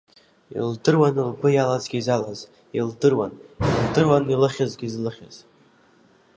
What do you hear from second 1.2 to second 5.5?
лгәы иалазгьы залаз, илдыруан, илдыруан илыхьызгьы злыхьыз.